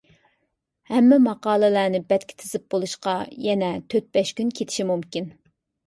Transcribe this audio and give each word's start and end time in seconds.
ھەممە 0.91 1.19
ماقالىلەرنى 1.25 2.01
بەتكە 2.13 2.39
تىزىپ 2.41 2.67
بولۇشقا 2.77 3.17
يەنە 3.51 3.73
تۆت-بەش 3.87 4.37
كۈن 4.41 4.55
كېتىشى 4.61 4.93
مۇمكىن. 4.95 5.35